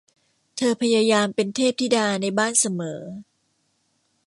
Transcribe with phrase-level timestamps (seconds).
[0.55, 3.01] เธอพยายามเป็นเทพธิดาในบ้านเสมอ